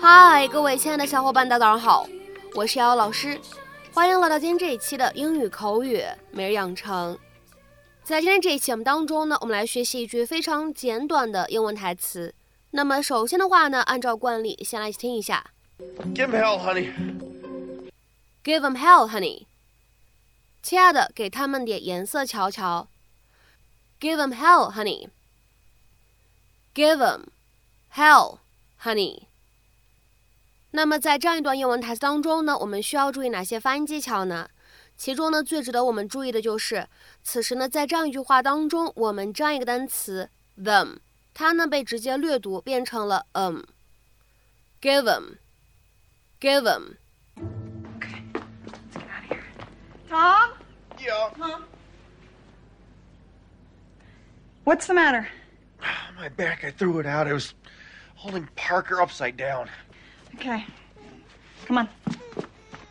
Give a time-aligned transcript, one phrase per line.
[0.00, 2.08] 嗨，各位亲爱的小伙伴，大家早上好，
[2.54, 3.38] 我是瑶瑶老师，
[3.92, 7.18] 欢迎来到今天这一期的英语口语每日养成。
[8.04, 12.34] 在今天这一期节目当中呢，我们来学习一句非常简短的英文台词。
[12.70, 15.52] 那么首先的话呢，按照惯例，先来听一下。
[16.14, 16.92] Give him hell, honey.
[18.44, 19.46] Give them hell, honey.
[20.62, 22.88] 亲爱的，给他们点颜色瞧瞧。
[24.00, 25.08] Give them hell, honey.
[26.74, 27.28] Give them
[27.94, 28.38] hell,
[28.82, 29.22] honey.
[30.72, 34.50] 那么在这样一段英文台词当中呢，我们需要注意哪些发音技巧呢？
[34.96, 36.86] 其中呢，最值得我们注意的就是，
[37.22, 40.28] 此时呢，在这样一句话当中，我们这样一个单词
[40.58, 40.98] them，
[41.37, 48.21] 它呢被直接略读变成了 um。Give them，give them。Okay,
[48.65, 49.43] let's get out of here.
[50.09, 50.49] Tom?
[50.99, 51.29] Yeah.
[51.37, 51.59] Huh?
[54.65, 55.27] What's the matter?
[56.17, 57.27] My back, I threw it out.
[57.27, 57.53] I was
[58.15, 59.69] holding Parker upside down.
[60.35, 60.65] Okay.
[61.65, 61.89] Come on.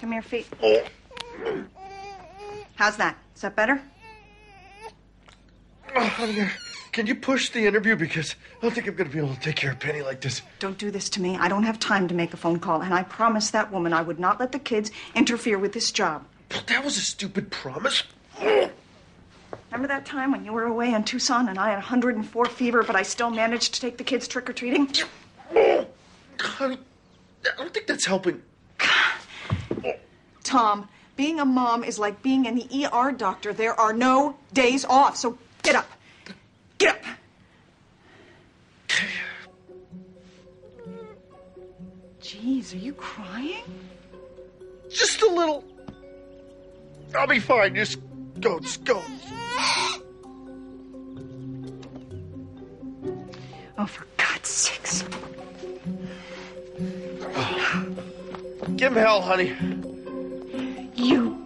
[0.00, 0.46] Come here, feet.
[0.62, 0.82] Oh.
[2.74, 3.16] How's that?
[3.34, 3.80] Is that better?
[5.94, 6.48] Oh, honey,
[6.97, 7.95] can you push the interview?
[7.95, 10.19] Because I don't think I'm going to be able to take care of Penny like
[10.19, 10.41] this.
[10.57, 11.37] Don't do this to me.
[11.37, 14.01] I don't have time to make a phone call, and I promised that woman I
[14.01, 16.25] would not let the kids interfere with this job.
[16.49, 18.01] But that was a stupid promise.
[18.41, 22.95] Remember that time when you were away in Tucson and I had 104 fever, but
[22.95, 24.91] I still managed to take the kids trick or treating?
[26.39, 26.79] Honey,
[27.45, 28.41] I don't think that's helping.
[30.43, 33.53] Tom, being a mom is like being an ER doctor.
[33.53, 35.91] There are no days off, so get up.
[42.46, 43.64] Jeez, are you crying?
[44.88, 45.64] Just a little.
[47.14, 47.74] I'll be fine.
[47.74, 47.98] Just
[48.40, 49.02] go, just go.
[53.76, 55.04] Oh, for God's sakes.
[58.76, 59.54] Give him hell, honey.
[60.94, 61.36] You.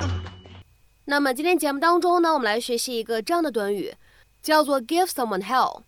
[1.05, 3.93] 那么今天节目当中呢，我们来学习一个这样的短语，
[4.41, 5.83] 叫做 give someone hell。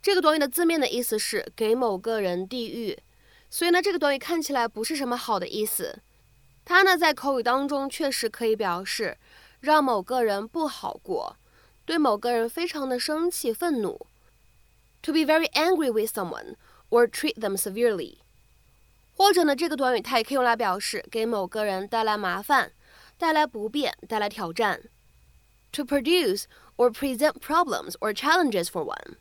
[0.00, 2.98] 这个短语的字面的意思是给某个人地狱，
[3.50, 6.00] 所以呢，这个短语看起来不是什么好的意思。
[6.64, 9.16] 它呢，在口语当中确实可以表示
[9.60, 11.36] 让某个人不好过，
[11.84, 14.06] 对某个人非常的生气、愤怒。
[15.02, 16.54] To be very angry with someone
[16.90, 18.18] or treat them severely。
[19.16, 22.72] 或者呢，这个短语它也可以用来表示给某个人带来麻烦、
[23.16, 24.82] 带来不便、带来挑战。
[25.72, 26.44] To produce
[26.76, 29.16] or present problems or challenges for one。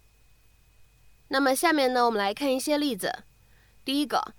[1.28, 3.24] 那么下面呢，我们来看一些例子。
[3.84, 4.34] 第一个，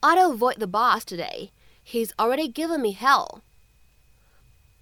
[0.00, 1.50] I'd avoid the boss today.
[1.86, 3.40] He's already given me hell.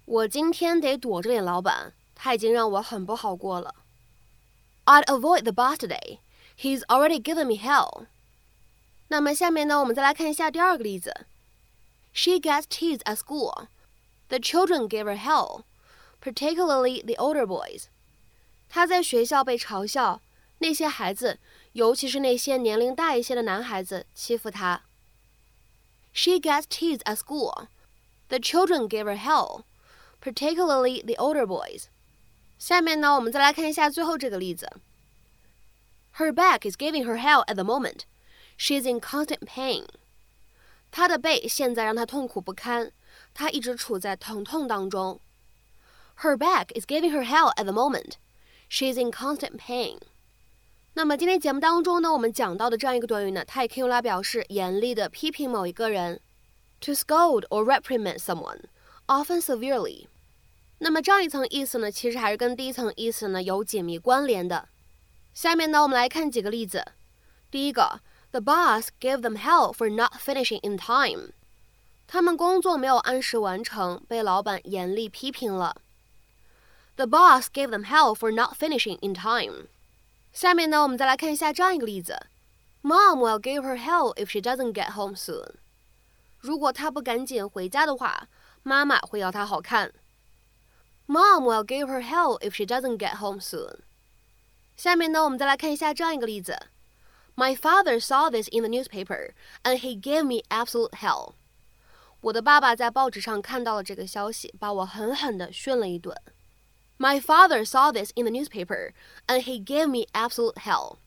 [0.05, 3.75] 我今天得躲着点老板，他已经让我很不好过了。
[4.85, 6.19] I'd avoid the boss today.
[6.57, 8.07] He's already given me hell.
[9.07, 11.25] 那么下面呢，我们再来看一下第二个例子。
[12.13, 13.67] She gets teased at school.
[14.29, 15.63] The children give her hell,
[16.21, 17.83] particularly the older boys.
[18.69, 20.21] 她在学校被嘲笑，
[20.59, 21.39] 那些孩子，
[21.73, 24.83] 尤其是那些年龄大一些的男孩子，欺负她。
[26.13, 27.67] She gets teased at school.
[28.29, 29.63] The children give her hell,
[30.21, 31.85] particularly the older boys.
[32.57, 34.67] 下面呢，我们再来看一下最后这个例子。
[36.17, 38.03] Her back is giving her hell at the moment.
[38.57, 39.85] She's in constant pain.
[40.89, 42.93] 她的背现在让她痛苦不堪，
[43.33, 45.19] 她一直处在疼痛当中。
[46.21, 48.13] Her back is giving her hell at the moment.
[48.69, 49.99] She's in constant pain.
[51.00, 56.20] 那么今天节目当中呢，我们讲到的这样一个短语呢，它也可以用来表示严厉的批评某一个人
[56.78, 58.64] ，to scold or reprimand someone,
[59.06, 60.08] often severely.
[60.80, 64.68] 那么这样一层意思呢，其实还是跟第一层意思呢有紧密关联的。
[65.32, 66.84] 下面呢，我们来看几个例子。
[67.50, 68.02] 第一个
[68.32, 71.32] ，The boss gave them hell for not finishing in time。
[72.06, 75.76] 他们工作没有按时完成，被老板严厉批评了。
[76.96, 79.68] The boss gave them hell for not finishing in time。
[80.33, 82.27] 下面呢，我们再来看一下这样一个例子：
[82.81, 85.55] Mom will give her hell if she doesn't get home soon。
[86.39, 88.27] 如果她不赶紧回家的话，
[88.63, 89.93] 妈妈会要她好看。
[91.07, 93.79] Mom will give her hell if she doesn't get home soon。
[94.75, 96.57] 下面呢，我们再来看一下这样一个例子：
[97.35, 99.31] My father saw this in the newspaper
[99.63, 101.33] and he gave me absolute hell。
[102.21, 106.15] 我的爸爸在报纸上看到了这个消息，把我狠狠地训了一顿。
[107.02, 108.92] My father saw this in the newspaper
[109.26, 110.98] and he gave me absolute hell。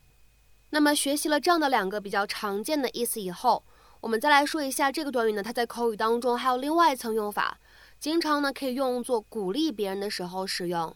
[0.71, 3.63] 那么学习了这样的两个比较常见的意思以后，
[4.01, 7.59] 我们再来说一下这个短语呢，它在口语当中还有另外一层用法，
[7.99, 10.95] 经常呢可以用作鼓励别人的时候使用。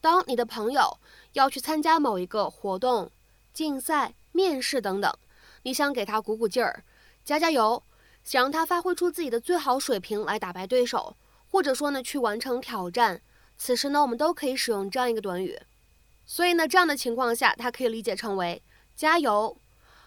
[0.00, 0.96] 当你的朋友
[1.34, 3.10] 要去参加某一个活动、
[3.52, 5.14] 竞赛、面试等等，
[5.64, 6.82] 你想给他鼓鼓劲儿、
[7.22, 7.82] 加加油，
[8.24, 11.14] 想让他发挥出自己的最好水平来打败对手，
[11.50, 13.20] 或者说呢去完成挑战，
[13.62, 15.60] 此时呢我们都可以使用这样一个短语。
[16.24, 18.62] 所以呢这样的情况下，它可以理解成为。
[18.96, 19.54] 加油，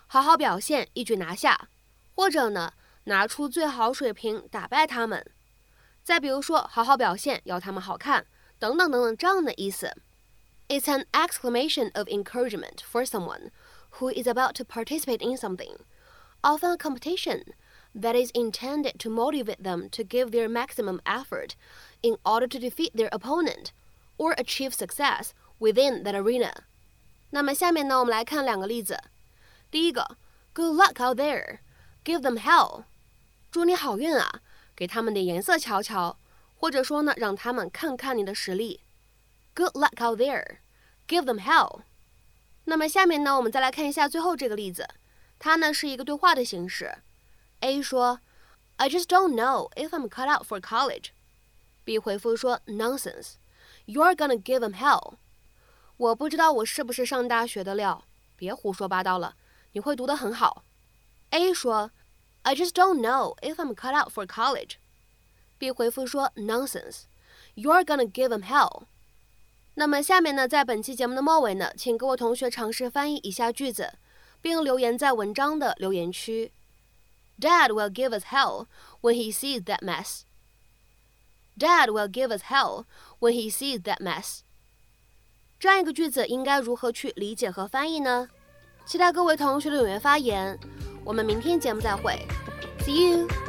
[0.08, 1.70] 好好表现，一举拿下，
[2.16, 2.74] 或者呢，
[3.04, 5.24] 拿出最好水平打败他们。
[6.04, 8.26] 再比如说，好好表现，要他们好看，
[8.58, 9.96] 等等等等这样的意思。
[10.68, 13.52] It's an exclamation of encouragement for someone
[14.00, 15.78] who is about to participate in something,
[16.42, 17.44] often a competition
[17.95, 21.55] that is intended to motivate them to give their maximum effort
[22.03, 23.73] in order to defeat their opponent
[24.17, 26.53] or achieve success within that arena.
[27.31, 28.99] 那么下面呢，我们来看两个例子。
[29.71, 30.17] 第一个，
[30.55, 31.59] Good luck out there,
[32.05, 32.85] give them hell，
[33.51, 34.41] 祝你好运啊，
[34.75, 36.17] 给他们点颜色瞧瞧，
[36.57, 38.81] 或者说呢，让他们看看你的实力。
[39.55, 40.59] Good luck out there,
[41.07, 41.83] give them hell。
[42.65, 44.89] 那么下面呢，我们再来看一下最后这个例子，
[45.39, 46.99] 它呢是一个对话的形式。
[47.63, 48.21] A 说，
[48.77, 53.35] I just don't know if I'm cut out for college。B 回复说，Nonsense,
[53.87, 55.15] you're gonna give them hell。
[55.97, 58.05] 我不知道我是不是上大学的料，
[58.37, 59.35] 别胡说八道了，
[59.73, 60.63] 你会读得很好。
[61.31, 61.91] A 说，
[62.43, 68.85] I just don't know if I'm cut out for college。B 回复说，Nonsense，You're gonna give them hell。
[69.75, 73.95] 那么下面呢，在本期节目的末尾呢，请各位同学尝试翻译以下句子，
[74.41, 76.53] 并留言在文章的留言区。
[77.41, 78.67] Dad will give us hell
[79.01, 80.25] when he sees that mess.
[81.57, 82.85] Dad will give us hell
[83.21, 84.41] when he sees that mess.
[85.61, 88.29] 这样一个句子应该如何去理解和翻译呢？
[88.87, 90.59] 期待各位同学的踊跃发言。
[91.05, 92.27] 我们明天节目再会，
[92.81, 93.42] See you。